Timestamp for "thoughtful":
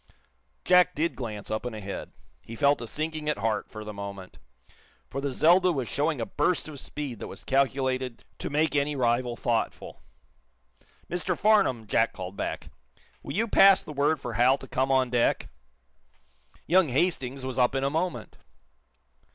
9.35-10.01